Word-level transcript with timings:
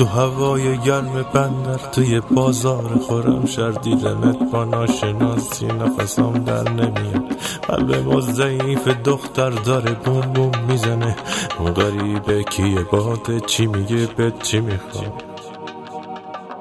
تو 0.00 0.06
هوای 0.06 0.78
گرم 0.78 1.24
بندر 1.34 1.76
توی 1.92 2.20
بازار 2.20 2.98
خورم 3.06 3.46
شر 3.46 3.70
دیدنت 3.70 4.50
با 4.52 4.64
ناشناسی 4.64 5.66
نفسم 5.66 6.32
در 6.32 6.70
نمیاد. 6.70 7.24
قلب 7.68 7.94
ما 7.94 8.20
ضعیف 8.20 8.88
دختر 8.88 9.50
داره 9.50 9.92
بوم 9.92 10.20
بوم 10.20 10.52
می‌زنه. 10.68 11.16
اون 11.58 11.72
غریبه 11.72 12.42
کیه؟ 12.42 12.82
باده 12.92 13.40
چی 13.40 13.66
میگه؟ 13.66 14.08
به 14.16 14.32
چی 14.42 14.60
می‌خواد؟ 14.60 15.22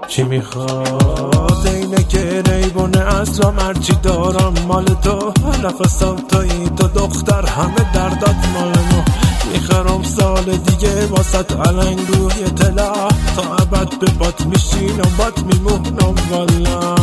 چی 0.08 0.24
می‌خواد؟ 0.24 1.68
اینه 1.68 2.04
که 2.04 2.42
ریبونه 2.42 3.00
اصلا 3.00 3.52
مرچی 3.52 3.94
دارم 4.04 4.54
مال 4.68 4.86
تو. 4.86 5.34
نفسم 5.64 6.16
تایی 6.16 6.70
تو 6.78 6.88
دختر 6.88 7.46
همه 7.46 7.94
دردات 7.94 8.36
مال 8.54 8.70
ما. 8.70 9.29
می‌خرم 9.54 10.04
سال 10.04 10.44
دیگه 10.58 11.06
واسط 11.06 11.52
علنگ 11.52 12.00
روی 12.08 12.44
تلا 12.44 13.08
تا 13.36 13.56
ابد 13.56 14.00
به 14.00 14.12
بات 14.12 14.46
میشینم 14.46 15.12
بات 15.18 15.40
میمونم 15.44 16.16
والا. 16.32 16.96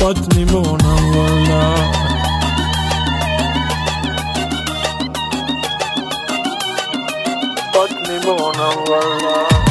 بات 0.00 0.36
میمونم 0.36 1.16
والا. 1.16 1.74
بات 7.74 8.08
میمونم 8.08 8.84
والا. 8.88 9.67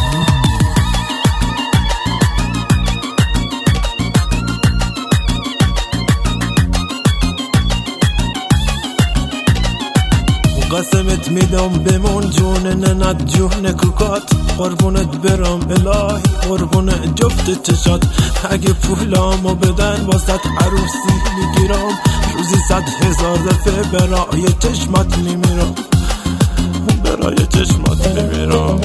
میدم 11.30 11.70
بمون 11.70 12.30
جون 12.30 12.68
ننت 12.68 13.26
جون 13.26 13.72
کوکات. 13.72 14.24
قربونت 14.58 15.18
برم 15.18 15.60
الهی 15.70 16.24
قربون 16.50 16.90
جفت 17.16 17.64
چشات. 17.64 18.04
اگه 18.50 18.74
پولامو 18.74 19.56
بدن 19.56 20.06
واسط 20.06 20.46
عروسی 20.62 21.14
می‌گیرم. 21.38 22.00
روزی 22.38 22.56
صد 22.70 22.84
هزار 23.02 23.38
دفعه 23.38 24.00
برای 24.00 24.46
چشمات 24.60 25.18
میمیرم. 25.18 25.76
برای 27.04 27.38
چشمات 27.54 28.08
میمیرم. 28.08 28.80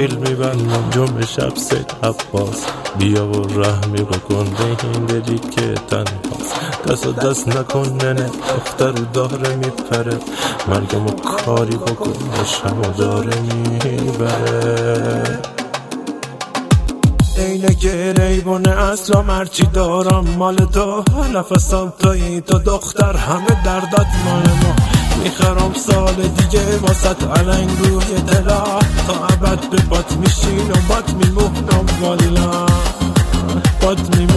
و 0.00 0.06
دخیل 0.06 0.18
میبندم 0.18 0.90
جمع 0.90 1.26
شب 1.26 1.56
سید 1.56 1.92
عباس. 2.02 2.64
بیا 2.98 3.26
و 3.26 3.60
رحمی 3.60 4.02
بکن 4.02 4.44
به 4.44 4.64
این 4.64 5.06
دلی 5.06 5.38
که 5.38 5.74
تنهاست. 5.90 6.54
دست 6.88 7.06
و 7.06 7.12
دست 7.12 7.48
نکن 7.48 7.98
ننه 8.02 8.30
دختر 8.56 8.90
داره 8.90 9.56
میپره. 9.56 10.18
مرگم 10.68 11.06
و 11.06 11.10
کاری 11.10 11.76
بکن 11.76 12.12
شما 12.44 12.86
داره 12.98 13.40
می‌بره. 13.40 15.38
اینه 17.36 17.74
که 17.74 18.14
ریبونه 18.18 18.70
اصلا 18.70 19.22
مرچی 19.22 19.66
دارم. 19.66 20.24
مال 20.38 20.56
تو 20.56 21.04
نفسم 21.34 21.92
تایی 21.98 22.40
تو 22.40 22.58
دختر 22.58 23.16
همه 23.16 23.64
دردات 23.64 24.06
مال 24.24 24.42
ما. 24.42 24.99
می‌خرم 25.22 25.72
سال 25.74 26.14
دیگه 26.14 26.76
واسط 26.76 27.22
علنگ 27.24 27.70
روی 27.78 28.20
دلا. 28.20 28.64
تا 29.06 29.26
ابد 29.26 29.70
به 29.70 29.76
بات 29.82 30.12
میشینم 30.16 30.82
بات 30.88 31.14
میمونم 31.14 31.86
والا 32.00 32.66
بات 33.82 34.16
والا 34.16 34.29